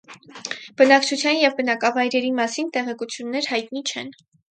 [0.81, 4.11] Բնակչության և բնակավայրերի մասին տեղեկություններ հայտնի չեն։